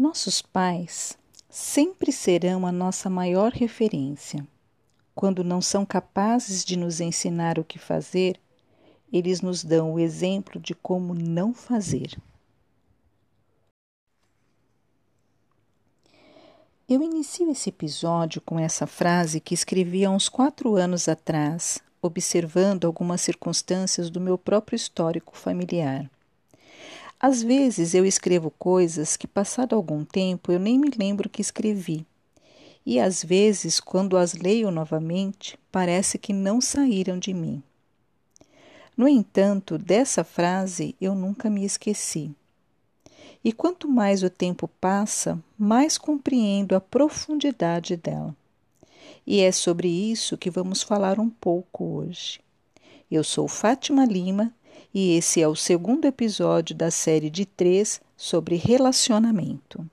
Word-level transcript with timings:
Nossos 0.00 0.40
pais 0.40 1.18
sempre 1.50 2.10
serão 2.10 2.66
a 2.66 2.72
nossa 2.72 3.10
maior 3.10 3.52
referência. 3.52 4.48
Quando 5.14 5.44
não 5.44 5.60
são 5.60 5.84
capazes 5.84 6.64
de 6.64 6.74
nos 6.74 7.02
ensinar 7.02 7.58
o 7.58 7.64
que 7.64 7.78
fazer, 7.78 8.40
eles 9.12 9.42
nos 9.42 9.62
dão 9.62 9.92
o 9.92 9.98
exemplo 9.98 10.58
de 10.58 10.74
como 10.74 11.12
não 11.12 11.52
fazer. 11.52 12.18
Eu 16.88 17.02
inicio 17.02 17.50
esse 17.50 17.68
episódio 17.68 18.40
com 18.40 18.58
essa 18.58 18.86
frase 18.86 19.38
que 19.38 19.52
escrevi 19.52 20.06
há 20.06 20.10
uns 20.10 20.30
quatro 20.30 20.76
anos 20.76 21.10
atrás, 21.10 21.78
observando 22.00 22.86
algumas 22.86 23.20
circunstâncias 23.20 24.08
do 24.08 24.18
meu 24.18 24.38
próprio 24.38 24.76
histórico 24.76 25.36
familiar. 25.36 26.10
Às 27.22 27.42
vezes 27.42 27.92
eu 27.92 28.06
escrevo 28.06 28.50
coisas 28.50 29.14
que, 29.14 29.26
passado 29.26 29.76
algum 29.76 30.06
tempo, 30.06 30.50
eu 30.50 30.58
nem 30.58 30.78
me 30.78 30.90
lembro 30.98 31.28
que 31.28 31.42
escrevi. 31.42 32.06
E 32.86 32.98
às 32.98 33.22
vezes, 33.22 33.78
quando 33.78 34.16
as 34.16 34.32
leio 34.32 34.70
novamente, 34.70 35.58
parece 35.70 36.16
que 36.16 36.32
não 36.32 36.62
saíram 36.62 37.18
de 37.18 37.34
mim. 37.34 37.62
No 38.96 39.06
entanto, 39.06 39.76
dessa 39.76 40.24
frase 40.24 40.96
eu 40.98 41.14
nunca 41.14 41.50
me 41.50 41.62
esqueci. 41.62 42.34
E 43.44 43.52
quanto 43.52 43.86
mais 43.86 44.22
o 44.22 44.30
tempo 44.30 44.66
passa, 44.80 45.38
mais 45.58 45.98
compreendo 45.98 46.74
a 46.74 46.80
profundidade 46.80 47.98
dela. 47.98 48.34
E 49.26 49.40
é 49.40 49.52
sobre 49.52 49.88
isso 49.88 50.38
que 50.38 50.50
vamos 50.50 50.82
falar 50.82 51.20
um 51.20 51.28
pouco 51.28 51.84
hoje. 51.84 52.40
Eu 53.10 53.22
sou 53.22 53.46
Fátima 53.46 54.06
Lima 54.06 54.54
e 54.92 55.16
esse 55.16 55.40
é 55.40 55.48
o 55.48 55.54
segundo 55.54 56.04
episódio 56.04 56.74
da 56.74 56.90
série 56.90 57.30
de 57.30 57.46
três 57.46 58.00
sobre 58.16 58.56
relacionamento. 58.56 59.84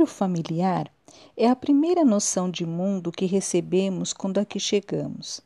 Núcleo 0.00 0.06
familiar 0.06 0.90
é 1.36 1.48
a 1.48 1.56
primeira 1.56 2.04
noção 2.04 2.50
de 2.50 2.64
mundo 2.64 3.12
que 3.12 3.26
recebemos 3.26 4.14
quando 4.14 4.38
aqui 4.38 4.58
chegamos. 4.58 5.42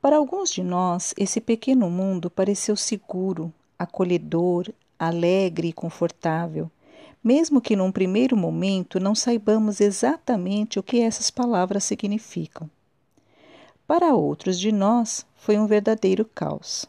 Para 0.00 0.16
alguns 0.16 0.52
de 0.52 0.62
nós, 0.62 1.12
esse 1.16 1.40
pequeno 1.40 1.90
mundo 1.90 2.30
pareceu 2.30 2.76
seguro, 2.76 3.52
acolhedor, 3.76 4.72
alegre 4.96 5.68
e 5.68 5.72
confortável, 5.72 6.70
mesmo 7.24 7.60
que 7.60 7.74
num 7.74 7.90
primeiro 7.90 8.36
momento 8.36 9.00
não 9.00 9.14
saibamos 9.14 9.80
exatamente 9.80 10.78
o 10.78 10.82
que 10.82 11.00
essas 11.00 11.30
palavras 11.30 11.82
significam. 11.82 12.70
Para 13.86 14.14
outros 14.14 14.60
de 14.60 14.70
nós, 14.70 15.26
foi 15.34 15.58
um 15.58 15.66
verdadeiro 15.66 16.24
caos. 16.24 16.86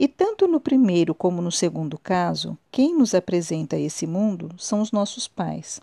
E 0.00 0.08
tanto 0.08 0.48
no 0.48 0.58
primeiro 0.58 1.14
como 1.14 1.42
no 1.42 1.52
segundo 1.52 1.98
caso, 1.98 2.56
quem 2.72 2.96
nos 2.96 3.14
apresenta 3.14 3.78
esse 3.78 4.06
mundo 4.06 4.50
são 4.56 4.80
os 4.80 4.90
nossos 4.90 5.28
pais. 5.28 5.78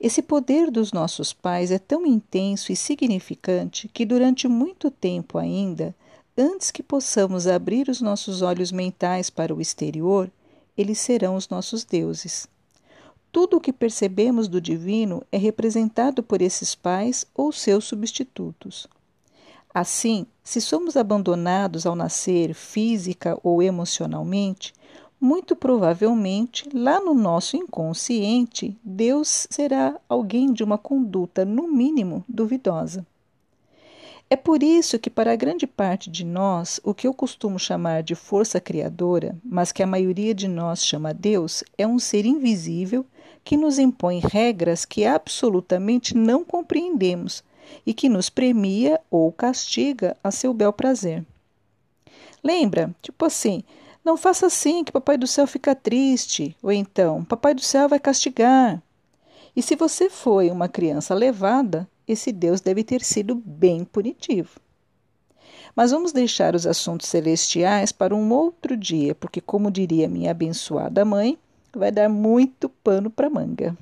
Esse 0.00 0.22
poder 0.22 0.70
dos 0.70 0.92
nossos 0.92 1.34
pais 1.34 1.70
é 1.70 1.78
tão 1.78 2.06
intenso 2.06 2.72
e 2.72 2.76
significante 2.76 3.86
que 3.86 4.06
durante 4.06 4.48
muito 4.48 4.90
tempo 4.90 5.36
ainda, 5.36 5.94
antes 6.38 6.70
que 6.70 6.82
possamos 6.82 7.46
abrir 7.46 7.90
os 7.90 8.00
nossos 8.00 8.40
olhos 8.40 8.72
mentais 8.72 9.28
para 9.28 9.54
o 9.54 9.60
exterior, 9.60 10.30
eles 10.74 10.98
serão 10.98 11.36
os 11.36 11.50
nossos 11.50 11.84
deuses. 11.84 12.48
Tudo 13.30 13.58
o 13.58 13.60
que 13.60 13.74
percebemos 13.74 14.48
do 14.48 14.58
divino 14.58 15.22
é 15.30 15.36
representado 15.36 16.22
por 16.22 16.40
esses 16.40 16.74
pais 16.74 17.26
ou 17.34 17.52
seus 17.52 17.84
substitutos. 17.84 18.88
Assim, 19.78 20.26
se 20.42 20.60
somos 20.60 20.96
abandonados 20.96 21.86
ao 21.86 21.94
nascer 21.94 22.52
física 22.52 23.38
ou 23.44 23.62
emocionalmente, 23.62 24.74
muito 25.20 25.54
provavelmente 25.54 26.68
lá 26.74 26.98
no 26.98 27.14
nosso 27.14 27.56
inconsciente, 27.56 28.76
Deus 28.82 29.46
será 29.48 29.94
alguém 30.08 30.52
de 30.52 30.64
uma 30.64 30.76
conduta, 30.76 31.44
no 31.44 31.68
mínimo, 31.68 32.24
duvidosa. 32.28 33.06
É 34.28 34.34
por 34.34 34.64
isso 34.64 34.98
que, 34.98 35.08
para 35.08 35.36
grande 35.36 35.64
parte 35.64 36.10
de 36.10 36.24
nós, 36.24 36.80
o 36.82 36.92
que 36.92 37.06
eu 37.06 37.14
costumo 37.14 37.56
chamar 37.56 38.02
de 38.02 38.16
força 38.16 38.60
criadora, 38.60 39.38
mas 39.44 39.70
que 39.70 39.84
a 39.84 39.86
maioria 39.86 40.34
de 40.34 40.48
nós 40.48 40.84
chama 40.84 41.14
Deus, 41.14 41.62
é 41.78 41.86
um 41.86 42.00
ser 42.00 42.26
invisível 42.26 43.06
que 43.44 43.56
nos 43.56 43.78
impõe 43.78 44.18
regras 44.18 44.84
que 44.84 45.04
absolutamente 45.04 46.16
não 46.16 46.44
compreendemos 46.44 47.44
e 47.86 47.94
que 47.94 48.08
nos 48.08 48.28
premia 48.28 49.00
ou 49.10 49.32
castiga 49.32 50.16
a 50.22 50.30
seu 50.30 50.52
bel 50.52 50.72
prazer. 50.72 51.24
Lembra? 52.42 52.94
Tipo 53.02 53.24
assim, 53.24 53.62
não 54.04 54.16
faça 54.16 54.46
assim 54.46 54.84
que 54.84 54.92
Papai 54.92 55.16
do 55.18 55.26
Céu 55.26 55.46
fica 55.46 55.74
triste, 55.74 56.56
ou 56.62 56.72
então, 56.72 57.24
Papai 57.24 57.54
do 57.54 57.60
Céu 57.60 57.88
vai 57.88 57.98
castigar. 57.98 58.82
E 59.54 59.62
se 59.62 59.74
você 59.74 60.08
foi 60.08 60.50
uma 60.50 60.68
criança 60.68 61.14
levada, 61.14 61.88
esse 62.06 62.32
Deus 62.32 62.60
deve 62.60 62.84
ter 62.84 63.02
sido 63.02 63.34
bem 63.34 63.84
punitivo. 63.84 64.60
Mas 65.74 65.90
vamos 65.90 66.12
deixar 66.12 66.54
os 66.54 66.66
assuntos 66.66 67.08
celestiais 67.08 67.92
para 67.92 68.14
um 68.14 68.32
outro 68.32 68.76
dia, 68.76 69.14
porque, 69.14 69.40
como 69.40 69.70
diria 69.70 70.08
minha 70.08 70.30
abençoada 70.30 71.04
mãe, 71.04 71.38
vai 71.74 71.92
dar 71.92 72.08
muito 72.08 72.68
pano 72.68 73.10
para 73.10 73.28
manga. 73.28 73.76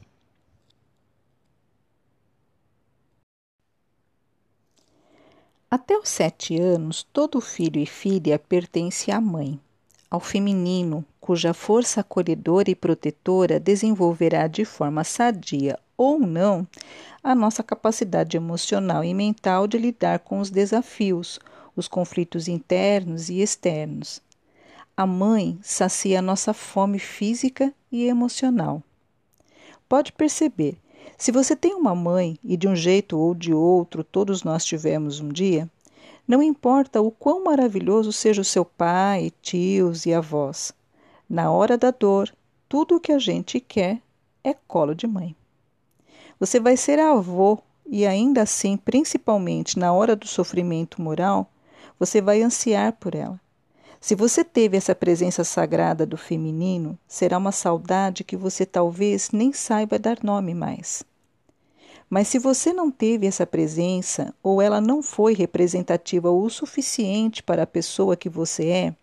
Até 5.77 5.95
os 5.99 6.09
sete 6.09 6.59
anos, 6.59 7.03
todo 7.03 7.39
filho 7.39 7.79
e 7.79 7.85
filha 7.85 8.39
pertence 8.39 9.11
à 9.11 9.21
mãe, 9.21 9.61
ao 10.11 10.19
feminino, 10.19 11.05
cuja 11.21 11.53
força 11.53 12.01
acolhedora 12.01 12.71
e 12.71 12.75
protetora 12.75 13.61
desenvolverá 13.61 14.47
de 14.47 14.65
forma 14.65 15.05
sadia 15.05 15.79
ou 15.95 16.19
não 16.19 16.67
a 17.23 17.35
nossa 17.35 17.63
capacidade 17.63 18.39
emocional 18.39 19.05
e 19.05 19.13
mental 19.13 19.67
de 19.67 19.77
lidar 19.77 20.21
com 20.21 20.41
os 20.41 20.49
desafios, 20.49 21.39
os 21.77 21.87
conflitos 21.87 22.49
internos 22.49 23.29
e 23.29 23.43
externos. 23.43 24.23
A 24.97 25.05
mãe 25.05 25.59
sacia 25.61 26.21
a 26.21 26.23
nossa 26.23 26.55
fome 26.55 26.99
física 26.99 27.71
e 27.93 28.07
emocional. 28.07 28.83
Pode 29.87 30.11
perceber 30.13 30.79
se 31.17 31.33
você 31.33 31.57
tem 31.57 31.75
uma 31.75 31.95
mãe, 31.95 32.39
e 32.45 32.57
de 32.57 32.69
um 32.69 32.77
jeito 32.77 33.19
ou 33.19 33.35
de 33.35 33.53
outro 33.53 34.05
todos 34.05 34.43
nós 34.43 34.65
tivemos 34.65 35.21
um 35.21 35.29
dia, 35.29 35.71
não 36.27 36.43
importa 36.43 37.01
o 37.01 37.11
quão 37.11 37.45
maravilhoso 37.45 38.13
seja 38.13 38.43
o 38.43 38.45
seu 38.45 38.65
pai, 38.65 39.33
tios 39.41 40.07
e 40.07 40.13
avós, 40.13 40.73
na 41.29 41.51
hora 41.51 41.79
da 41.79 41.91
dor, 41.91 42.35
tudo 42.69 42.97
o 42.97 43.01
que 43.01 43.13
a 43.13 43.19
gente 43.19 43.61
quer 43.61 44.01
é 44.43 44.53
colo 44.53 44.95
de 44.95 45.07
mãe. 45.07 45.35
Você 46.39 46.61
vai 46.61 46.77
ser 46.77 46.99
avô 46.99 47.59
e 47.87 48.05
ainda 48.05 48.43
assim, 48.43 48.77
principalmente 48.77 49.79
na 49.79 49.93
hora 49.93 50.17
do 50.17 50.27
sofrimento 50.27 51.01
moral, 51.01 51.51
você 51.99 52.21
vai 52.21 52.43
ansiar 52.43 52.93
por 52.93 53.15
ela. 53.15 53.41
Se 54.01 54.15
você 54.15 54.45
teve 54.45 54.77
essa 54.77 54.95
presença 54.95 55.43
sagrada 55.43 56.07
do 56.07 56.17
feminino, 56.17 56.99
será 57.09 57.39
uma 57.39 57.53
saudade 57.53 58.25
que 58.25 58.37
você 58.37 58.67
talvez 58.67 59.31
nem 59.31 59.53
saiba 59.53 59.99
dar 59.99 60.23
nome 60.23 60.55
mais. 60.55 61.05
Mas 62.09 62.29
se 62.29 62.39
você 62.39 62.73
não 62.73 62.91
teve 62.91 63.27
essa 63.27 63.47
presença 63.47 64.33
ou 64.43 64.63
ela 64.63 64.81
não 64.81 65.03
foi 65.03 65.35
representativa 65.35 66.31
o 66.31 66.49
suficiente 66.49 67.43
para 67.43 67.65
a 67.65 67.67
pessoa 67.67 68.17
que 68.17 68.29
você 68.29 68.69
é, 68.69 68.95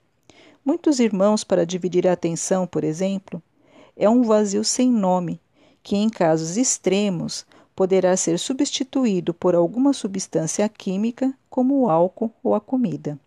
muitos 0.63 0.99
irmãos 0.99 1.43
para 1.43 1.65
dividir 1.65 2.07
a 2.07 2.13
atenção, 2.13 2.65
por 2.65 2.83
exemplo, 2.83 3.43
é 3.97 4.09
um 4.09 4.23
vazio 4.23 4.63
sem 4.63 4.89
nome, 4.89 5.41
que 5.81 5.97
em 5.97 6.09
casos 6.09 6.55
extremos 6.55 7.45
poderá 7.75 8.15
ser 8.15 8.39
substituído 8.39 9.33
por 9.33 9.53
alguma 9.53 9.91
substância 9.91 10.67
química, 10.69 11.33
como 11.49 11.81
o 11.81 11.89
álcool 11.89 12.31
ou 12.41 12.55
a 12.55 12.61
comida. 12.61 13.19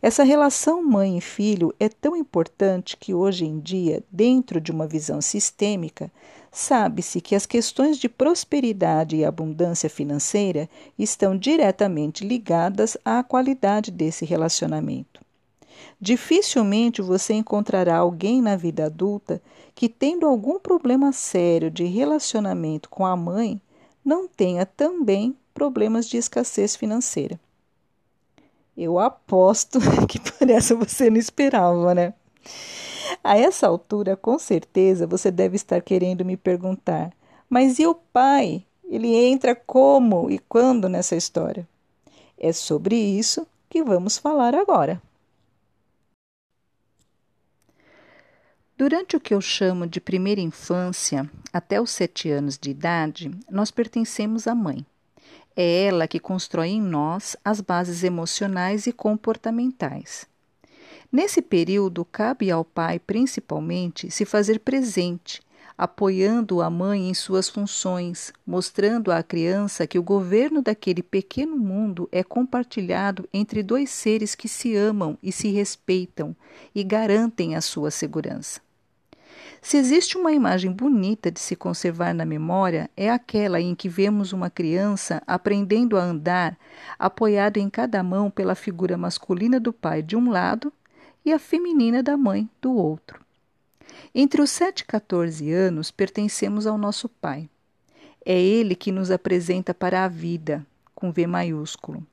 Essa 0.00 0.22
relação 0.22 0.82
mãe 0.82 1.18
e 1.18 1.20
filho 1.20 1.74
é 1.80 1.88
tão 1.88 2.14
importante 2.14 2.96
que 2.96 3.14
hoje 3.14 3.44
em 3.44 3.58
dia, 3.58 4.02
dentro 4.10 4.60
de 4.60 4.70
uma 4.70 4.86
visão 4.86 5.20
sistêmica, 5.20 6.10
sabe-se 6.52 7.20
que 7.20 7.34
as 7.34 7.46
questões 7.46 7.98
de 7.98 8.08
prosperidade 8.08 9.16
e 9.16 9.24
abundância 9.24 9.90
financeira 9.90 10.68
estão 10.98 11.36
diretamente 11.36 12.26
ligadas 12.26 12.96
à 13.04 13.22
qualidade 13.22 13.90
desse 13.90 14.24
relacionamento. 14.24 15.20
Dificilmente 16.00 17.02
você 17.02 17.34
encontrará 17.34 17.96
alguém 17.96 18.42
na 18.42 18.56
vida 18.56 18.86
adulta 18.86 19.40
que, 19.74 19.88
tendo 19.88 20.26
algum 20.26 20.58
problema 20.58 21.12
sério 21.12 21.70
de 21.70 21.84
relacionamento 21.84 22.88
com 22.88 23.04
a 23.04 23.16
mãe, 23.16 23.60
não 24.04 24.28
tenha 24.28 24.64
também 24.64 25.36
problemas 25.52 26.08
de 26.08 26.16
escassez 26.16 26.76
financeira. 26.76 27.40
Eu 28.76 28.98
aposto 28.98 29.78
que 30.06 30.20
por 30.20 30.50
essa 30.50 30.74
você 30.74 31.08
não 31.08 31.16
esperava, 31.16 31.94
né? 31.94 32.12
A 33.24 33.38
essa 33.38 33.66
altura, 33.66 34.16
com 34.16 34.38
certeza, 34.38 35.06
você 35.06 35.30
deve 35.30 35.56
estar 35.56 35.80
querendo 35.80 36.24
me 36.24 36.36
perguntar: 36.36 37.12
mas 37.48 37.78
e 37.78 37.86
o 37.86 37.94
pai? 37.94 38.64
Ele 38.88 39.14
entra 39.14 39.54
como 39.54 40.30
e 40.30 40.38
quando 40.38 40.88
nessa 40.88 41.16
história? 41.16 41.66
É 42.38 42.52
sobre 42.52 42.96
isso 42.96 43.46
que 43.68 43.82
vamos 43.82 44.16
falar 44.18 44.54
agora. 44.54 45.02
Durante 48.76 49.16
o 49.16 49.20
que 49.20 49.32
eu 49.32 49.40
chamo 49.40 49.86
de 49.86 50.00
primeira 50.00 50.40
infância, 50.40 51.28
até 51.50 51.80
os 51.80 51.90
sete 51.90 52.30
anos 52.30 52.58
de 52.58 52.70
idade, 52.70 53.30
nós 53.50 53.70
pertencemos 53.70 54.46
à 54.46 54.54
mãe. 54.54 54.84
É 55.56 55.84
ela 55.84 56.06
que 56.06 56.20
constrói 56.20 56.68
em 56.68 56.82
nós 56.82 57.34
as 57.42 57.62
bases 57.62 58.04
emocionais 58.04 58.86
e 58.86 58.92
comportamentais. 58.92 60.26
Nesse 61.10 61.40
período, 61.40 62.04
cabe 62.04 62.50
ao 62.50 62.62
pai, 62.62 62.98
principalmente, 62.98 64.10
se 64.10 64.26
fazer 64.26 64.60
presente, 64.60 65.40
apoiando 65.78 66.60
a 66.60 66.68
mãe 66.68 67.08
em 67.08 67.14
suas 67.14 67.48
funções, 67.48 68.32
mostrando 68.46 69.10
à 69.10 69.22
criança 69.22 69.86
que 69.86 69.98
o 69.98 70.02
governo 70.02 70.60
daquele 70.60 71.02
pequeno 71.02 71.56
mundo 71.56 72.08
é 72.12 72.22
compartilhado 72.22 73.26
entre 73.32 73.62
dois 73.62 73.88
seres 73.88 74.34
que 74.34 74.48
se 74.48 74.76
amam 74.76 75.16
e 75.22 75.32
se 75.32 75.48
respeitam 75.48 76.36
e 76.74 76.84
garantem 76.84 77.56
a 77.56 77.62
sua 77.62 77.90
segurança. 77.90 78.65
Se 79.66 79.76
existe 79.76 80.16
uma 80.16 80.30
imagem 80.30 80.70
bonita 80.70 81.28
de 81.28 81.40
se 81.40 81.56
conservar 81.56 82.14
na 82.14 82.24
memória, 82.24 82.88
é 82.96 83.10
aquela 83.10 83.60
em 83.60 83.74
que 83.74 83.88
vemos 83.88 84.32
uma 84.32 84.48
criança 84.48 85.20
aprendendo 85.26 85.96
a 85.96 86.04
andar, 86.04 86.56
apoiado 86.96 87.56
em 87.56 87.68
cada 87.68 88.00
mão 88.00 88.30
pela 88.30 88.54
figura 88.54 88.96
masculina 88.96 89.58
do 89.58 89.72
pai 89.72 90.02
de 90.02 90.14
um 90.14 90.30
lado 90.30 90.72
e 91.24 91.32
a 91.32 91.38
feminina 91.40 92.00
da 92.00 92.16
mãe 92.16 92.48
do 92.62 92.76
outro. 92.76 93.20
Entre 94.14 94.40
os 94.40 94.50
7 94.50 94.82
e 94.82 94.84
14 94.84 95.50
anos, 95.50 95.90
pertencemos 95.90 96.64
ao 96.64 96.78
nosso 96.78 97.08
pai. 97.08 97.50
É 98.24 98.40
ele 98.40 98.76
que 98.76 98.92
nos 98.92 99.10
apresenta 99.10 99.74
para 99.74 100.04
a 100.04 100.08
vida, 100.08 100.64
com 100.94 101.10
V 101.10 101.26
maiúsculo. 101.26 102.06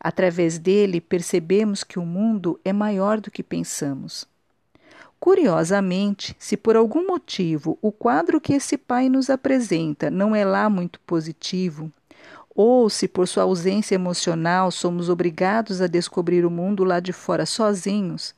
Através 0.00 0.58
dele, 0.58 1.00
percebemos 1.00 1.84
que 1.84 2.00
o 2.00 2.04
mundo 2.04 2.58
é 2.64 2.72
maior 2.72 3.20
do 3.20 3.30
que 3.30 3.44
pensamos. 3.44 4.28
Curiosamente, 5.20 6.34
se 6.38 6.56
por 6.56 6.76
algum 6.76 7.06
motivo 7.06 7.78
o 7.82 7.92
quadro 7.92 8.40
que 8.40 8.54
esse 8.54 8.78
pai 8.78 9.10
nos 9.10 9.28
apresenta 9.28 10.10
não 10.10 10.34
é 10.34 10.46
lá 10.46 10.70
muito 10.70 10.98
positivo, 11.00 11.92
ou 12.54 12.88
se 12.88 13.06
por 13.06 13.28
sua 13.28 13.42
ausência 13.42 13.94
emocional 13.94 14.70
somos 14.70 15.10
obrigados 15.10 15.82
a 15.82 15.86
descobrir 15.86 16.46
o 16.46 16.50
mundo 16.50 16.84
lá 16.84 17.00
de 17.00 17.12
fora 17.12 17.44
sozinhos, 17.44 18.34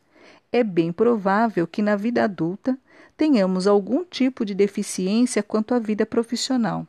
é 0.50 0.64
bem 0.64 0.90
provável 0.92 1.68
que 1.68 1.80
na 1.80 1.94
vida 1.94 2.24
adulta 2.24 2.76
tenhamos 3.16 3.68
algum 3.68 4.04
tipo 4.04 4.44
de 4.44 4.52
deficiência 4.52 5.40
quanto 5.40 5.74
à 5.74 5.78
vida 5.78 6.04
profissional. 6.04 6.84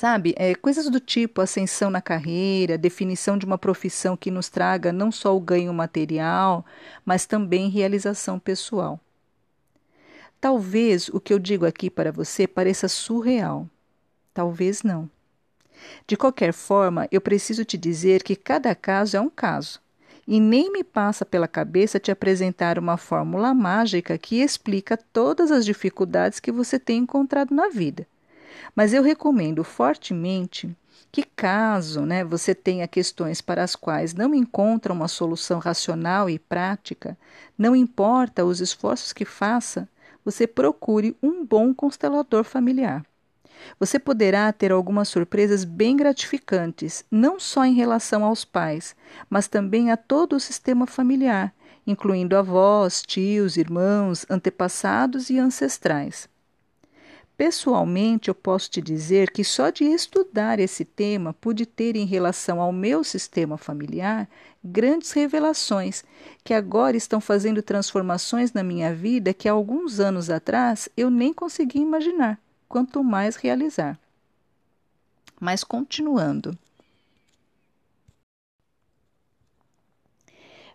Sabe, 0.00 0.32
é, 0.36 0.54
coisas 0.54 0.88
do 0.88 1.00
tipo 1.00 1.40
ascensão 1.40 1.90
na 1.90 2.00
carreira, 2.00 2.78
definição 2.78 3.36
de 3.36 3.44
uma 3.44 3.58
profissão 3.58 4.16
que 4.16 4.30
nos 4.30 4.48
traga 4.48 4.92
não 4.92 5.10
só 5.10 5.36
o 5.36 5.40
ganho 5.40 5.74
material, 5.74 6.64
mas 7.04 7.26
também 7.26 7.68
realização 7.68 8.38
pessoal. 8.38 9.00
Talvez 10.40 11.08
o 11.08 11.18
que 11.18 11.34
eu 11.34 11.38
digo 11.40 11.66
aqui 11.66 11.90
para 11.90 12.12
você 12.12 12.46
pareça 12.46 12.86
surreal. 12.86 13.68
Talvez 14.32 14.84
não. 14.84 15.10
De 16.06 16.16
qualquer 16.16 16.52
forma, 16.52 17.08
eu 17.10 17.20
preciso 17.20 17.64
te 17.64 17.76
dizer 17.76 18.22
que 18.22 18.36
cada 18.36 18.76
caso 18.76 19.16
é 19.16 19.20
um 19.20 19.28
caso, 19.28 19.80
e 20.28 20.38
nem 20.38 20.70
me 20.70 20.84
passa 20.84 21.26
pela 21.26 21.48
cabeça 21.48 21.98
te 21.98 22.12
apresentar 22.12 22.78
uma 22.78 22.96
fórmula 22.96 23.52
mágica 23.52 24.16
que 24.16 24.42
explica 24.42 24.96
todas 24.96 25.50
as 25.50 25.64
dificuldades 25.64 26.38
que 26.38 26.52
você 26.52 26.78
tem 26.78 26.98
encontrado 26.98 27.52
na 27.52 27.68
vida. 27.68 28.06
Mas 28.74 28.92
eu 28.92 29.02
recomendo 29.02 29.62
fortemente 29.64 30.74
que, 31.10 31.22
caso 31.22 32.02
né, 32.02 32.24
você 32.24 32.54
tenha 32.54 32.86
questões 32.86 33.40
para 33.40 33.62
as 33.62 33.74
quais 33.74 34.14
não 34.14 34.34
encontra 34.34 34.92
uma 34.92 35.08
solução 35.08 35.58
racional 35.58 36.28
e 36.28 36.38
prática, 36.38 37.16
não 37.56 37.74
importa 37.74 38.44
os 38.44 38.60
esforços 38.60 39.12
que 39.12 39.24
faça, 39.24 39.88
você 40.24 40.46
procure 40.46 41.16
um 41.22 41.44
bom 41.44 41.72
constelador 41.72 42.44
familiar. 42.44 43.04
Você 43.80 43.98
poderá 43.98 44.52
ter 44.52 44.70
algumas 44.70 45.08
surpresas 45.08 45.64
bem 45.64 45.96
gratificantes, 45.96 47.04
não 47.10 47.40
só 47.40 47.64
em 47.64 47.74
relação 47.74 48.24
aos 48.24 48.44
pais, 48.44 48.94
mas 49.28 49.48
também 49.48 49.90
a 49.90 49.96
todo 49.96 50.36
o 50.36 50.40
sistema 50.40 50.86
familiar, 50.86 51.52
incluindo 51.86 52.36
avós, 52.36 53.02
tios, 53.02 53.56
irmãos, 53.56 54.26
antepassados 54.30 55.30
e 55.30 55.38
ancestrais. 55.38 56.28
Pessoalmente, 57.38 58.26
eu 58.26 58.34
posso 58.34 58.68
te 58.68 58.82
dizer 58.82 59.30
que 59.30 59.44
só 59.44 59.70
de 59.70 59.84
estudar 59.84 60.58
esse 60.58 60.84
tema 60.84 61.32
pude 61.32 61.64
ter 61.64 61.94
em 61.94 62.04
relação 62.04 62.60
ao 62.60 62.72
meu 62.72 63.04
sistema 63.04 63.56
familiar 63.56 64.28
grandes 64.62 65.12
revelações 65.12 66.02
que 66.42 66.52
agora 66.52 66.96
estão 66.96 67.20
fazendo 67.20 67.62
transformações 67.62 68.52
na 68.52 68.64
minha 68.64 68.92
vida 68.92 69.32
que 69.32 69.48
há 69.48 69.52
alguns 69.52 70.00
anos 70.00 70.30
atrás 70.30 70.88
eu 70.96 71.10
nem 71.10 71.32
conseguia 71.32 71.80
imaginar, 71.80 72.40
quanto 72.68 73.04
mais 73.04 73.36
realizar. 73.36 73.96
Mas 75.40 75.62
continuando. 75.62 76.58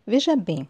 Veja 0.07 0.33
bem, 0.33 0.65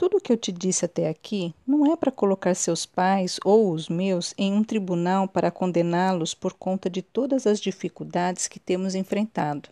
tudo 0.00 0.16
o 0.16 0.20
que 0.20 0.32
eu 0.32 0.36
te 0.38 0.50
disse 0.50 0.86
até 0.86 1.10
aqui 1.10 1.54
não 1.66 1.92
é 1.92 1.94
para 1.94 2.10
colocar 2.10 2.54
seus 2.54 2.86
pais 2.86 3.38
ou 3.44 3.70
os 3.70 3.90
meus 3.90 4.32
em 4.38 4.50
um 4.50 4.64
tribunal 4.64 5.28
para 5.28 5.50
condená-los 5.50 6.32
por 6.32 6.54
conta 6.54 6.88
de 6.88 7.02
todas 7.02 7.46
as 7.46 7.60
dificuldades 7.60 8.48
que 8.48 8.58
temos 8.58 8.94
enfrentado. 8.94 9.68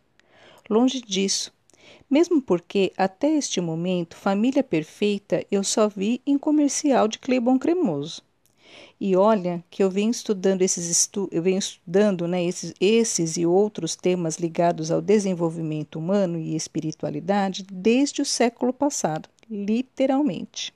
Longe 0.68 1.00
disso. 1.00 1.50
Mesmo 2.10 2.42
porque, 2.42 2.92
até 2.94 3.36
este 3.36 3.58
momento, 3.58 4.16
família 4.16 4.62
perfeita 4.62 5.42
eu 5.50 5.64
só 5.64 5.88
vi 5.88 6.20
em 6.26 6.36
comercial 6.36 7.08
de 7.08 7.18
Clebon 7.18 7.58
Cremoso. 7.58 8.20
E 9.00 9.16
olha 9.16 9.64
que 9.70 9.82
eu 9.82 9.90
venho 9.90 10.10
estudando 10.10 10.60
esses 10.60 10.90
estu 10.90 11.26
eu 11.32 11.42
venho 11.42 11.58
estudando 11.58 12.28
né, 12.28 12.44
esses, 12.44 12.74
esses 12.78 13.38
e 13.38 13.46
outros 13.46 13.96
temas 13.96 14.36
ligados 14.36 14.90
ao 14.90 15.00
desenvolvimento 15.00 15.98
humano 15.98 16.38
e 16.38 16.54
espiritualidade 16.54 17.64
desde 17.72 18.20
o 18.20 18.26
século 18.26 18.74
passado 18.74 19.26
literalmente. 19.50 20.74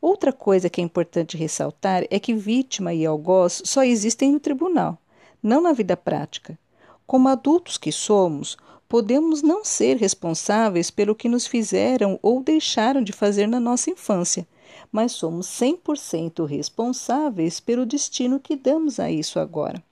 Outra 0.00 0.32
coisa 0.32 0.70
que 0.70 0.80
é 0.80 0.84
importante 0.84 1.36
ressaltar 1.36 2.04
é 2.10 2.18
que 2.18 2.34
vítima 2.34 2.94
e 2.94 3.04
algoz 3.04 3.62
só 3.64 3.82
existem 3.82 4.32
no 4.32 4.40
tribunal, 4.40 4.98
não 5.42 5.60
na 5.60 5.72
vida 5.72 5.96
prática. 5.96 6.58
Como 7.06 7.28
adultos 7.28 7.76
que 7.76 7.92
somos, 7.92 8.56
podemos 8.88 9.42
não 9.42 9.64
ser 9.64 9.96
responsáveis 9.96 10.90
pelo 10.90 11.14
que 11.14 11.28
nos 11.28 11.46
fizeram 11.46 12.18
ou 12.22 12.42
deixaram 12.42 13.02
de 13.02 13.12
fazer 13.12 13.46
na 13.46 13.60
nossa 13.60 13.90
infância, 13.90 14.48
mas 14.90 15.12
somos 15.12 15.46
100% 15.46 16.44
responsáveis 16.46 17.60
pelo 17.60 17.86
destino 17.86 18.40
que 18.40 18.56
damos 18.56 18.98
a 18.98 19.10
isso 19.10 19.38
agora. 19.38 19.82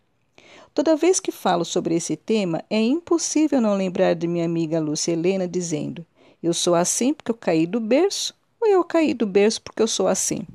Toda 0.74 0.96
vez 0.96 1.20
que 1.20 1.32
falo 1.32 1.64
sobre 1.64 1.96
esse 1.96 2.16
tema, 2.16 2.62
é 2.70 2.80
impossível 2.80 3.60
não 3.60 3.76
lembrar 3.76 4.14
de 4.14 4.26
minha 4.26 4.44
amiga 4.44 4.80
Lúcia 4.80 5.12
Helena 5.12 5.46
dizendo: 5.46 6.06
eu 6.42 6.54
sou 6.54 6.74
assim 6.74 7.12
porque 7.12 7.30
eu 7.30 7.36
caí 7.36 7.66
do 7.66 7.80
berço, 7.80 8.34
ou 8.60 8.68
eu 8.68 8.84
caí 8.84 9.14
do 9.14 9.26
berço 9.26 9.62
porque 9.62 9.82
eu 9.82 9.88
sou 9.88 10.08
assim? 10.08 10.46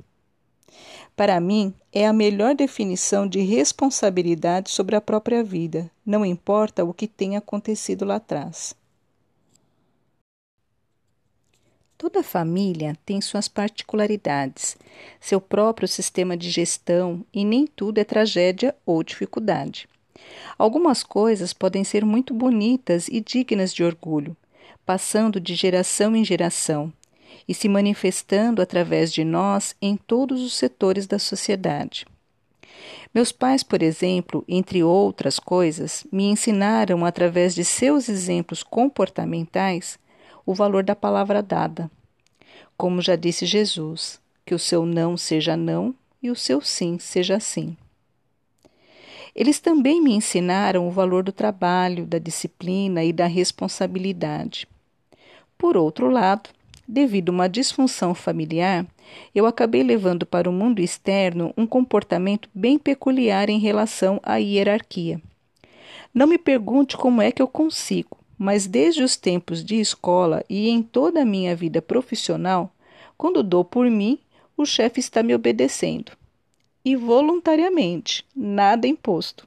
Para 1.16 1.38
mim, 1.38 1.72
é 1.92 2.06
a 2.06 2.12
melhor 2.12 2.54
definição 2.54 3.26
de 3.26 3.40
responsabilidade 3.40 4.70
sobre 4.70 4.96
a 4.96 5.00
própria 5.00 5.44
vida, 5.44 5.90
não 6.04 6.24
importa 6.24 6.84
o 6.84 6.92
que 6.92 7.06
tenha 7.06 7.38
acontecido 7.38 8.04
lá 8.04 8.16
atrás. 8.16 8.74
Toda 11.96 12.22
família 12.22 12.98
tem 13.06 13.20
suas 13.20 13.46
particularidades, 13.48 14.76
seu 15.20 15.40
próprio 15.40 15.86
sistema 15.86 16.36
de 16.36 16.50
gestão 16.50 17.24
e 17.32 17.44
nem 17.44 17.66
tudo 17.66 17.98
é 17.98 18.04
tragédia 18.04 18.74
ou 18.84 19.02
dificuldade. 19.02 19.88
Algumas 20.58 21.02
coisas 21.02 21.52
podem 21.52 21.84
ser 21.84 22.04
muito 22.04 22.34
bonitas 22.34 23.08
e 23.08 23.20
dignas 23.20 23.72
de 23.72 23.84
orgulho, 23.84 24.36
passando 24.84 25.40
de 25.40 25.54
geração 25.54 26.14
em 26.14 26.24
geração 26.24 26.92
e 27.48 27.54
se 27.54 27.68
manifestando 27.68 28.62
através 28.62 29.12
de 29.12 29.24
nós 29.24 29.74
em 29.80 29.96
todos 29.96 30.42
os 30.42 30.54
setores 30.54 31.06
da 31.06 31.18
sociedade. 31.18 32.06
Meus 33.14 33.30
pais, 33.30 33.62
por 33.62 33.82
exemplo, 33.82 34.44
entre 34.48 34.82
outras 34.82 35.38
coisas, 35.38 36.04
me 36.10 36.24
ensinaram 36.24 37.04
através 37.04 37.54
de 37.54 37.64
seus 37.64 38.08
exemplos 38.08 38.62
comportamentais 38.62 39.98
o 40.44 40.54
valor 40.54 40.82
da 40.82 40.96
palavra 40.96 41.42
dada. 41.42 41.90
Como 42.76 43.00
já 43.00 43.14
disse 43.14 43.46
Jesus, 43.46 44.20
que 44.44 44.54
o 44.54 44.58
seu 44.58 44.84
não 44.84 45.16
seja 45.16 45.56
não 45.56 45.94
e 46.22 46.30
o 46.30 46.36
seu 46.36 46.60
sim 46.60 46.98
seja 46.98 47.38
sim. 47.38 47.76
Eles 49.34 49.58
também 49.58 50.00
me 50.00 50.14
ensinaram 50.14 50.86
o 50.86 50.90
valor 50.90 51.22
do 51.22 51.32
trabalho, 51.32 52.06
da 52.06 52.18
disciplina 52.18 53.02
e 53.02 53.12
da 53.12 53.26
responsabilidade. 53.26 54.68
Por 55.56 55.76
outro 55.76 56.10
lado, 56.10 56.50
devido 56.86 57.30
a 57.30 57.32
uma 57.32 57.48
disfunção 57.48 58.14
familiar, 58.14 58.86
eu 59.34 59.46
acabei 59.46 59.82
levando 59.82 60.26
para 60.26 60.48
o 60.48 60.52
mundo 60.52 60.80
externo 60.80 61.52
um 61.56 61.66
comportamento 61.66 62.48
bem 62.54 62.78
peculiar 62.78 63.48
em 63.48 63.58
relação 63.58 64.20
à 64.22 64.36
hierarquia. 64.36 65.20
Não 66.12 66.26
me 66.26 66.38
pergunte 66.38 66.96
como 66.96 67.20
é 67.20 67.32
que 67.32 67.42
eu 67.42 67.48
consigo, 67.48 68.16
mas 68.38 68.66
desde 68.66 69.02
os 69.02 69.16
tempos 69.16 69.64
de 69.64 69.76
escola 69.80 70.44
e 70.48 70.68
em 70.68 70.82
toda 70.82 71.22
a 71.22 71.26
minha 71.26 71.54
vida 71.56 71.80
profissional, 71.80 72.72
quando 73.16 73.42
dou 73.42 73.64
por 73.64 73.90
mim, 73.90 74.18
o 74.56 74.64
chefe 74.64 75.00
está 75.00 75.22
me 75.22 75.34
obedecendo. 75.34 76.12
E 76.84 76.94
voluntariamente, 76.94 78.24
nada 78.36 78.86
imposto. 78.86 79.46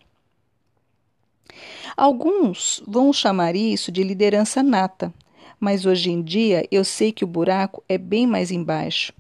Alguns 1.96 2.84
vão 2.86 3.14
chamar 3.14 3.56
isso 3.56 3.92
de 3.92 4.04
liderança 4.04 4.62
nata, 4.62 5.14
mas 5.60 5.86
hoje 5.86 6.12
em 6.12 6.22
dia 6.22 6.68
eu 6.72 6.84
sei 6.84 7.12
que 7.12 7.24
o 7.24 7.28
buraco 7.28 7.84
é 7.88 7.98
bem 7.98 8.28
mais 8.28 8.52
embaixo. 8.52 9.14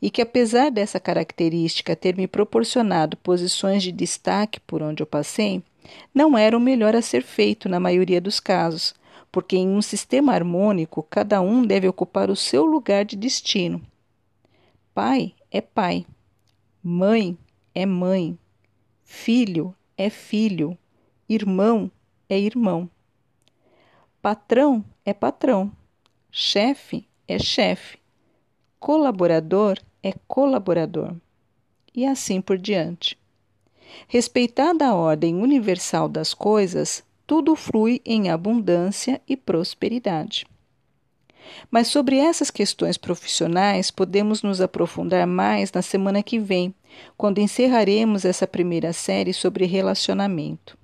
E 0.00 0.10
que, 0.10 0.22
apesar 0.22 0.70
dessa 0.70 0.98
característica 0.98 1.94
ter 1.94 2.16
me 2.16 2.26
proporcionado 2.26 3.16
posições 3.18 3.82
de 3.82 3.92
destaque 3.92 4.58
por 4.60 4.82
onde 4.82 5.02
eu 5.02 5.06
passei, 5.06 5.62
não 6.14 6.36
era 6.36 6.56
o 6.56 6.60
melhor 6.60 6.96
a 6.96 7.02
ser 7.02 7.22
feito 7.22 7.68
na 7.68 7.78
maioria 7.78 8.20
dos 8.20 8.40
casos, 8.40 8.94
porque 9.30 9.56
em 9.56 9.68
um 9.68 9.82
sistema 9.82 10.32
harmônico 10.32 11.02
cada 11.02 11.40
um 11.40 11.64
deve 11.64 11.88
ocupar 11.88 12.30
o 12.30 12.36
seu 12.36 12.64
lugar 12.64 13.04
de 13.04 13.16
destino. 13.16 13.80
Pai 14.94 15.34
é 15.50 15.60
pai, 15.60 16.06
mãe 16.82 17.36
é 17.74 17.84
mãe, 17.84 18.38
filho 19.04 19.74
é 19.96 20.08
filho, 20.08 20.78
irmão 21.28 21.90
é 22.28 22.38
irmão, 22.38 22.88
patrão 24.22 24.84
é 25.04 25.12
patrão, 25.12 25.70
chefe 26.36 27.06
é 27.28 27.38
chefe, 27.38 27.96
colaborador 28.80 29.78
é 30.02 30.12
colaborador, 30.26 31.14
e 31.94 32.04
assim 32.04 32.40
por 32.40 32.58
diante. 32.58 33.16
Respeitada 34.08 34.84
a 34.84 34.94
ordem 34.96 35.36
universal 35.36 36.08
das 36.08 36.34
coisas, 36.34 37.04
tudo 37.24 37.54
flui 37.54 38.02
em 38.04 38.30
abundância 38.30 39.22
e 39.28 39.36
prosperidade. 39.36 40.44
Mas 41.70 41.86
sobre 41.86 42.16
essas 42.16 42.50
questões 42.50 42.98
profissionais 42.98 43.92
podemos 43.92 44.42
nos 44.42 44.60
aprofundar 44.60 45.28
mais 45.28 45.70
na 45.70 45.82
semana 45.82 46.20
que 46.20 46.40
vem, 46.40 46.74
quando 47.16 47.38
encerraremos 47.38 48.24
essa 48.24 48.44
primeira 48.44 48.92
série 48.92 49.32
sobre 49.32 49.66
relacionamento. 49.66 50.76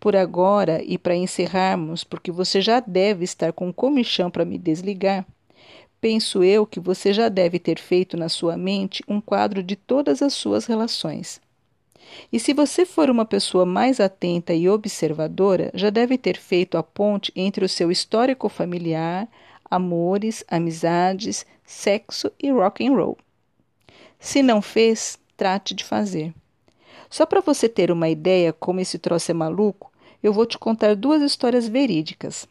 Por 0.00 0.14
agora, 0.14 0.82
e 0.84 0.96
para 0.96 1.16
encerrarmos, 1.16 2.04
porque 2.04 2.30
você 2.30 2.60
já 2.60 2.80
deve 2.80 3.24
estar 3.24 3.52
com 3.52 3.72
comichão 3.72 4.30
para 4.30 4.44
me 4.44 4.56
desligar, 4.56 5.26
penso 6.00 6.44
eu 6.44 6.64
que 6.66 6.78
você 6.78 7.12
já 7.12 7.28
deve 7.28 7.58
ter 7.58 7.78
feito 7.78 8.16
na 8.16 8.28
sua 8.28 8.56
mente 8.56 9.02
um 9.08 9.20
quadro 9.20 9.62
de 9.62 9.74
todas 9.74 10.22
as 10.22 10.32
suas 10.34 10.66
relações. 10.66 11.40
E 12.32 12.38
se 12.38 12.54
você 12.54 12.86
for 12.86 13.10
uma 13.10 13.24
pessoa 13.24 13.66
mais 13.66 14.00
atenta 14.00 14.54
e 14.54 14.68
observadora, 14.68 15.70
já 15.74 15.90
deve 15.90 16.16
ter 16.16 16.38
feito 16.38 16.78
a 16.78 16.82
ponte 16.82 17.32
entre 17.34 17.64
o 17.64 17.68
seu 17.68 17.90
histórico 17.90 18.48
familiar, 18.48 19.28
amores, 19.70 20.44
amizades, 20.48 21.44
sexo 21.64 22.32
e 22.42 22.50
rock 22.50 22.86
and 22.86 22.94
roll. 22.94 23.18
Se 24.18 24.42
não 24.42 24.62
fez, 24.62 25.18
trate 25.36 25.74
de 25.74 25.84
fazer. 25.84 26.32
Só 27.10 27.24
para 27.24 27.40
você 27.40 27.68
ter 27.68 27.90
uma 27.90 28.08
ideia 28.08 28.52
como 28.52 28.80
esse 28.80 28.98
troço 28.98 29.30
é 29.30 29.34
maluco, 29.34 29.90
eu 30.22 30.32
vou 30.32 30.44
te 30.44 30.58
contar 30.58 30.94
duas 30.94 31.22
histórias 31.22 31.68
verídicas. 31.68 32.46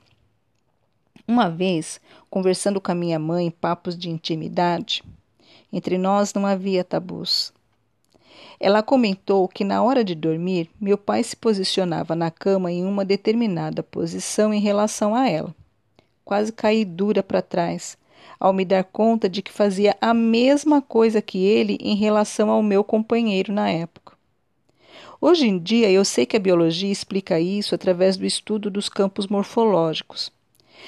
Uma 1.28 1.50
vez, 1.50 2.00
conversando 2.30 2.80
com 2.80 2.92
a 2.92 2.96
minha 2.96 3.20
mãe 3.20 3.48
em 3.48 3.52
papos 3.52 3.98
de 3.98 4.10
intimidade, 4.10 5.04
entre 5.72 5.98
nós 5.98 6.34
não 6.34 6.46
havia 6.46 6.84
tabus. 6.84 7.54
Ela 8.60 8.82
comentou 8.82 9.48
que 9.48 9.64
na 9.64 9.84
hora 9.84 10.04
de 10.04 10.16
dormir, 10.16 10.70
meu 10.80 10.98
pai 10.98 11.24
se 11.24 11.36
posicionava 11.36 12.16
na 12.16 12.32
cama 12.32 12.72
em 12.72 12.84
uma 12.86 13.06
determinada 13.06 13.84
posição 13.84 14.54
em 14.54 14.60
relação 14.60 15.14
a 15.14 15.30
ela. 15.30 15.54
Quase 16.26 16.52
caí 16.52 16.84
dura 16.84 17.22
para 17.22 17.42
trás, 17.42 17.98
ao 18.40 18.52
me 18.54 18.66
dar 18.66 18.84
conta 18.84 19.30
de 19.30 19.42
que 19.42 19.52
fazia 19.52 19.96
a 20.02 20.14
mesma 20.14 20.82
coisa 20.82 21.22
que 21.22 21.46
ele 21.46 21.78
em 21.80 21.96
relação 21.96 22.50
ao 22.50 22.64
meu 22.64 22.84
companheiro 22.84 23.54
na 23.54 23.70
época. 23.70 24.17
Hoje 25.20 25.48
em 25.48 25.58
dia, 25.58 25.90
eu 25.90 26.06
sei 26.06 26.28
que 26.28 26.38
a 26.38 26.40
biologia 26.40 26.92
explica 26.92 27.40
isso 27.40 27.74
através 27.74 28.18
do 28.18 28.26
estudo 28.26 28.70
dos 28.70 28.88
campos 28.88 29.26
morfológicos. 29.28 30.32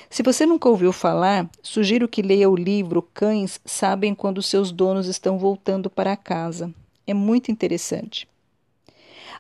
Se 0.08 0.22
você 0.22 0.46
nunca 0.46 0.70
ouviu 0.70 0.94
falar, 0.94 1.50
sugiro 1.64 2.08
que 2.08 2.22
leia 2.22 2.50
o 2.50 2.56
livro 2.56 3.02
Cães 3.14 3.60
Sabem 3.66 4.14
Quando 4.14 4.44
Seus 4.44 4.72
Donos 4.72 5.08
Estão 5.08 5.40
Voltando 5.40 5.90
para 5.90 6.16
Casa. 6.16 6.72
É 7.08 7.14
muito 7.14 7.50
interessante. 7.52 8.28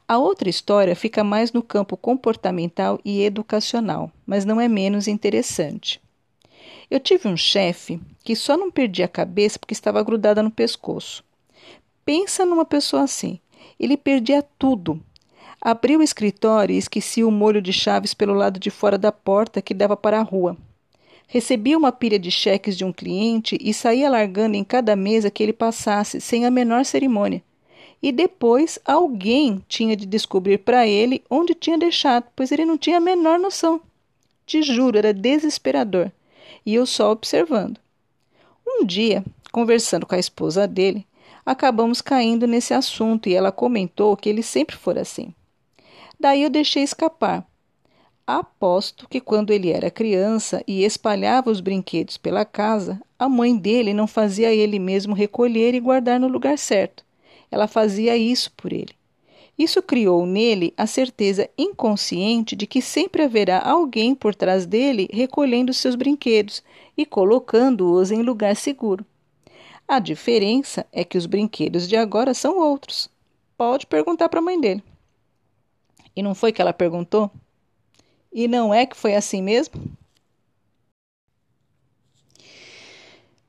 A 0.07 0.17
outra 0.17 0.49
história 0.49 0.95
fica 0.95 1.23
mais 1.23 1.51
no 1.51 1.61
campo 1.61 1.95
comportamental 1.95 2.99
e 3.05 3.21
educacional, 3.21 4.11
mas 4.25 4.43
não 4.43 4.59
é 4.59 4.67
menos 4.67 5.07
interessante. 5.07 6.01
Eu 6.89 6.99
tive 6.99 7.27
um 7.27 7.37
chefe 7.37 8.01
que 8.23 8.35
só 8.35 8.57
não 8.57 8.71
perdia 8.71 9.05
a 9.05 9.07
cabeça 9.07 9.59
porque 9.59 9.73
estava 9.73 10.01
grudada 10.01 10.41
no 10.41 10.49
pescoço. 10.49 11.23
Pensa 12.03 12.43
numa 12.43 12.65
pessoa 12.65 13.03
assim. 13.03 13.39
Ele 13.79 13.97
perdia 13.97 14.43
tudo. 14.57 15.01
Abria 15.61 15.99
o 15.99 16.03
escritório 16.03 16.73
e 16.73 16.77
esquecia 16.77 17.27
o 17.27 17.31
molho 17.31 17.61
de 17.61 17.73
chaves 17.73 18.13
pelo 18.13 18.33
lado 18.33 18.59
de 18.59 18.69
fora 18.69 18.97
da 18.97 19.11
porta 19.11 19.61
que 19.61 19.73
dava 19.73 19.97
para 19.97 20.19
a 20.19 20.23
rua. 20.23 20.57
Recebia 21.27 21.77
uma 21.77 21.91
pilha 21.91 22.17
de 22.17 22.31
cheques 22.31 22.77
de 22.77 22.83
um 22.85 22.93
cliente 22.93 23.57
e 23.59 23.73
saía 23.73 24.09
largando 24.09 24.55
em 24.55 24.63
cada 24.63 24.95
mesa 24.95 25.29
que 25.29 25.43
ele 25.43 25.53
passasse, 25.53 26.19
sem 26.19 26.45
a 26.45 26.51
menor 26.51 26.85
cerimônia 26.85 27.43
e 28.01 28.11
depois 28.11 28.79
alguém 28.85 29.63
tinha 29.67 29.95
de 29.95 30.05
descobrir 30.05 30.59
para 30.59 30.87
ele 30.87 31.21
onde 31.29 31.53
tinha 31.53 31.77
deixado, 31.77 32.25
pois 32.35 32.51
ele 32.51 32.65
não 32.65 32.77
tinha 32.77 32.97
a 32.97 33.01
menor 33.01 33.37
noção. 33.37 33.81
Te 34.45 34.61
juro, 34.61 34.97
era 34.97 35.13
desesperador. 35.13 36.11
E 36.65 36.73
eu 36.73 36.85
só 36.85 37.11
observando. 37.11 37.79
Um 38.65 38.85
dia, 38.85 39.23
conversando 39.51 40.05
com 40.05 40.15
a 40.15 40.19
esposa 40.19 40.67
dele, 40.67 41.05
acabamos 41.51 42.01
caindo 42.01 42.47
nesse 42.47 42.73
assunto 42.73 43.29
e 43.29 43.33
ela 43.33 43.51
comentou 43.51 44.15
que 44.15 44.29
ele 44.29 44.43
sempre 44.43 44.75
fora 44.75 45.01
assim. 45.01 45.33
Daí 46.19 46.43
eu 46.43 46.49
deixei 46.49 46.83
escapar. 46.83 47.45
Aposto 48.25 49.07
que 49.09 49.19
quando 49.19 49.51
ele 49.51 49.71
era 49.71 49.89
criança 49.89 50.63
e 50.67 50.83
espalhava 50.83 51.49
os 51.49 51.61
brinquedos 51.61 52.17
pela 52.17 52.45
casa, 52.45 53.01
a 53.17 53.27
mãe 53.27 53.57
dele 53.57 53.93
não 53.93 54.05
fazia 54.05 54.53
ele 54.53 54.79
mesmo 54.79 55.13
recolher 55.13 55.73
e 55.73 55.79
guardar 55.79 56.19
no 56.19 56.27
lugar 56.27 56.57
certo 56.57 57.03
ela 57.51 57.67
fazia 57.67 58.15
isso 58.15 58.51
por 58.55 58.71
ele. 58.71 58.93
Isso 59.57 59.81
criou 59.81 60.25
nele 60.25 60.73
a 60.77 60.87
certeza 60.87 61.49
inconsciente 61.57 62.55
de 62.55 62.65
que 62.65 62.81
sempre 62.81 63.23
haverá 63.23 63.59
alguém 63.59 64.15
por 64.15 64.33
trás 64.33 64.65
dele 64.65 65.09
recolhendo 65.11 65.73
seus 65.73 65.95
brinquedos 65.95 66.63
e 66.95 67.05
colocando-os 67.05 68.09
em 68.09 68.21
lugar 68.21 68.55
seguro. 68.55 69.05
A 69.89 69.97
diferença 69.97 70.85
é 70.91 71.03
que 71.03 71.17
os 71.17 71.25
brinquedos 71.25 71.87
de 71.87 71.95
agora 71.95 72.35
são 72.35 72.59
outros. 72.59 73.09
Pode 73.57 73.87
perguntar 73.87 74.29
para 74.29 74.37
a 74.37 74.41
mãe 74.41 74.61
dele. 74.61 74.83
E 76.15 76.21
não 76.21 76.35
foi 76.35 76.51
que 76.53 76.61
ela 76.61 76.71
perguntou? 76.71 77.31
E 78.31 78.47
não 78.47 78.71
é 78.71 78.85
que 78.85 78.95
foi 78.95 79.15
assim 79.15 79.41
mesmo? 79.41 79.81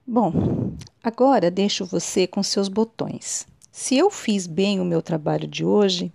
Bom, 0.07 0.33
agora 1.03 1.51
deixo 1.51 1.85
você 1.85 2.27
com 2.27 2.43
seus 2.43 2.69
botões. 2.69 3.47
Se 3.71 3.99
eu 3.99 4.11
fiz 4.11 4.47
bem 4.47 4.81
o 4.81 4.85
meu 4.85 5.03
trabalho 5.03 5.47
de 5.47 5.63
hoje, 5.63 6.11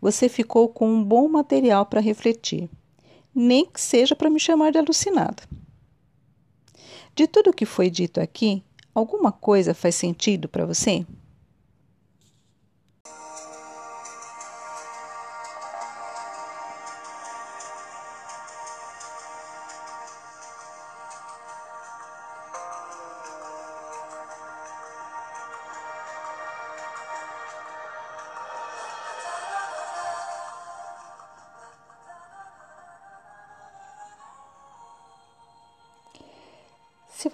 você 0.00 0.28
ficou 0.28 0.68
com 0.68 0.90
um 0.92 1.04
bom 1.04 1.28
material 1.28 1.86
para 1.86 2.00
refletir, 2.00 2.68
nem 3.32 3.64
que 3.64 3.80
seja 3.80 4.16
para 4.16 4.28
me 4.28 4.40
chamar 4.40 4.72
de 4.72 4.78
alucinada. 4.78 5.44
De 7.14 7.28
tudo 7.28 7.50
o 7.50 7.54
que 7.54 7.64
foi 7.64 7.88
dito 7.88 8.20
aqui, 8.20 8.64
alguma 8.98 9.32
coisa 9.32 9.74
faz 9.74 9.94
sentido 9.94 10.48
para 10.48 10.66
você? 10.66 11.06